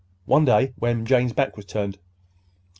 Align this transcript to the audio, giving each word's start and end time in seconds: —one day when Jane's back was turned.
—one 0.25 0.45
day 0.45 0.73
when 0.79 1.05
Jane's 1.05 1.31
back 1.31 1.55
was 1.55 1.65
turned. 1.67 1.99